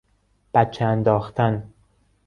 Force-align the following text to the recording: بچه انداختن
بچه 0.53 0.85
انداختن 0.85 1.73